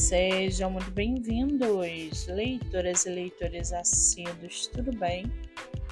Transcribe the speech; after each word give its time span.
Sejam 0.00 0.70
muito 0.70 0.90
bem-vindos, 0.92 2.26
leitoras 2.26 3.04
e 3.04 3.10
leitores 3.10 3.70
assíduos, 3.70 4.66
tudo 4.68 4.96
bem? 4.96 5.30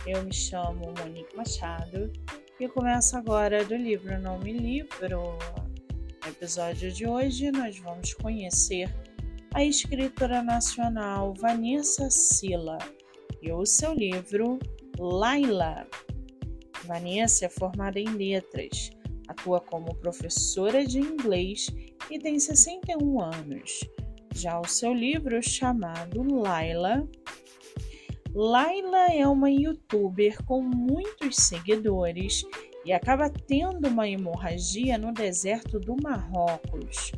Eu 0.06 0.24
me 0.24 0.33
chamo 0.33 0.95
Monique 0.99 1.37
Machado 1.37 2.10
e 2.58 2.67
começo 2.69 3.19
agora 3.19 3.63
do 3.67 3.76
livro 3.76 4.19
Não 4.19 4.38
Me 4.38 4.54
Livro. 4.54 5.37
No 6.24 6.29
episódio 6.29 6.90
de 6.90 7.06
hoje, 7.06 7.53
nós 7.53 7.79
vamos 7.81 8.15
conhecer 8.15 8.92
a 9.53 9.63
escritora 9.63 10.43
nacional 10.43 11.35
Vanessa 11.35 12.11
Sila 12.11 12.79
e 13.43 13.53
o 13.53 13.65
seu 13.67 13.93
livro 13.93 14.59
Laila. 14.99 15.87
Vanessa 16.87 17.45
é 17.45 17.48
formada 17.51 18.01
em 18.01 18.09
letras, 18.09 18.91
atua 19.29 19.61
como 19.61 19.95
professora 19.97 20.84
de 20.84 20.98
inglês 20.98 21.69
e 22.10 22.18
tem 22.18 22.40
61 22.40 23.20
anos. 23.20 23.80
Já 24.38 24.60
o 24.60 24.69
seu 24.69 24.95
livro 24.95 25.42
chamado 25.42 26.23
Laila. 26.23 27.05
Laila 28.33 29.12
é 29.12 29.27
uma 29.27 29.51
youtuber 29.51 30.45
com 30.45 30.62
muitos 30.62 31.34
seguidores 31.38 32.45
e 32.84 32.93
acaba 32.93 33.29
tendo 33.29 33.88
uma 33.88 34.09
hemorragia 34.09 34.96
no 34.96 35.12
deserto 35.12 35.80
do 35.80 35.96
Marrocos. 36.01 37.10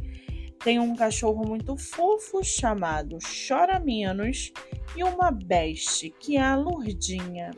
Tem 0.65 0.79
um 0.79 0.97
cachorro 0.97 1.47
muito 1.47 1.77
fofo 1.77 2.43
chamado 2.43 3.19
Chora 3.47 3.79
Menos 3.79 4.51
e 4.97 5.05
uma 5.05 5.31
beste 5.31 6.09
que 6.19 6.39
é 6.39 6.41
a 6.41 6.57
Lurdinha. 6.57 7.51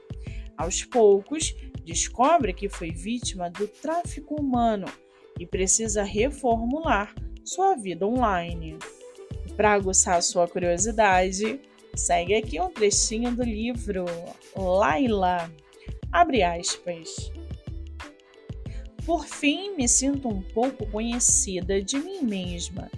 Aos 0.56 0.82
poucos, 0.82 1.54
descobre 1.84 2.52
que 2.52 2.68
foi 2.68 2.90
vítima 2.90 3.48
do 3.48 3.68
tráfico 3.68 4.34
humano 4.40 4.86
e 5.38 5.46
precisa 5.46 6.02
reformular 6.02 7.14
sua 7.44 7.76
vida 7.76 8.04
online. 8.04 8.76
Para 9.56 9.72
aguçar 9.72 10.22
sua 10.22 10.48
curiosidade, 10.48 11.60
segue 11.94 12.34
aqui 12.34 12.60
um 12.60 12.70
trechinho 12.70 13.34
do 13.34 13.42
livro 13.42 14.04
Laila. 14.56 15.50
Abre 16.10 16.42
aspas. 16.42 17.30
Por 19.04 19.26
fim, 19.26 19.74
me 19.76 19.88
sinto 19.88 20.28
um 20.28 20.40
pouco 20.40 20.86
conhecida 20.86 21.82
de 21.82 21.98
mim 21.98 22.22
mesma. 22.22 22.90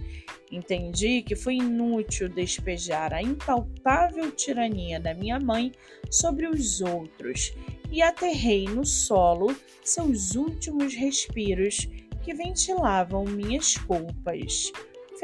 Entendi 0.52 1.22
que 1.22 1.34
foi 1.34 1.56
inútil 1.56 2.28
despejar 2.28 3.12
a 3.12 3.22
impalpável 3.22 4.30
tirania 4.30 5.00
da 5.00 5.14
minha 5.14 5.40
mãe 5.40 5.72
sobre 6.10 6.46
os 6.46 6.80
outros 6.80 7.52
e 7.90 8.00
aterrei 8.02 8.66
no 8.66 8.84
solo 8.84 9.56
seus 9.82 10.36
últimos 10.36 10.94
respiros 10.94 11.88
que 12.22 12.34
ventilavam 12.34 13.24
minhas 13.24 13.76
culpas. 13.76 14.70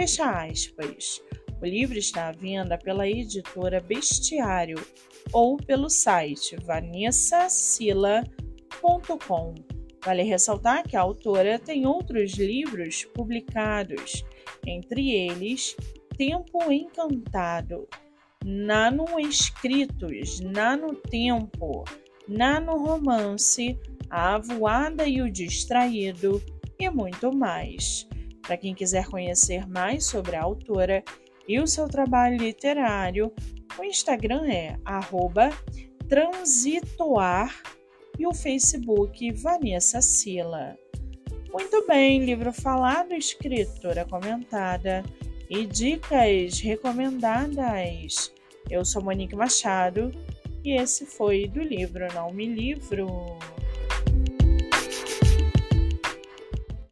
Fecha 0.01 0.47
aspas. 0.47 1.21
O 1.61 1.67
livro 1.67 1.99
está 1.99 2.29
à 2.29 2.33
venda 2.33 2.79
pela 2.79 3.07
editora 3.07 3.81
Bestiário 3.81 4.83
ou 5.31 5.59
pelo 5.59 5.91
site 5.91 6.57
vanessacila.com. 6.57 9.55
Vale 10.03 10.23
ressaltar 10.23 10.89
que 10.89 10.97
a 10.97 11.03
autora 11.03 11.59
tem 11.59 11.85
outros 11.85 12.33
livros 12.39 13.05
publicados, 13.13 14.25
entre 14.67 15.11
eles 15.11 15.77
Tempo 16.17 16.73
Encantado, 16.73 17.87
Nano 18.43 19.21
Escritos, 19.21 20.41
Nano 20.41 20.95
Tempo, 20.95 21.85
Nano 22.27 22.79
Romance, 22.79 23.79
A 24.09 24.37
Avoada 24.37 25.07
e 25.07 25.21
o 25.21 25.31
Distraído 25.31 26.43
e 26.79 26.89
muito 26.89 27.31
mais. 27.37 28.09
Para 28.51 28.57
quem 28.57 28.75
quiser 28.75 29.07
conhecer 29.07 29.65
mais 29.69 30.07
sobre 30.07 30.35
a 30.35 30.43
autora 30.43 31.05
e 31.47 31.61
o 31.61 31.69
seu 31.69 31.87
trabalho 31.87 32.37
literário, 32.37 33.33
o 33.79 33.85
Instagram 33.85 34.45
é 34.51 34.77
transitoar 36.09 37.63
e 38.19 38.27
o 38.27 38.35
Facebook 38.35 39.31
Vanessa 39.35 40.03
Sila. 40.03 40.77
Muito 41.53 41.87
bem, 41.87 42.25
livro 42.25 42.53
falado, 42.53 43.15
escritora 43.15 44.05
comentada 44.05 45.05
e 45.49 45.65
dicas 45.65 46.59
recomendadas. 46.59 48.35
Eu 48.69 48.85
sou 48.85 49.01
Monique 49.01 49.37
Machado 49.37 50.11
e 50.65 50.73
esse 50.73 51.07
foi 51.07 51.47
do 51.47 51.61
livro 51.61 52.05
Não 52.15 52.33
Me 52.33 52.47
Livro. 52.47 53.07